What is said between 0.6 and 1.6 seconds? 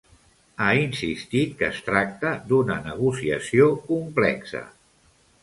Ha insistit